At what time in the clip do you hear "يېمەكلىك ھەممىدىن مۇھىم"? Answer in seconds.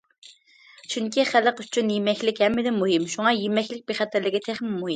1.95-3.07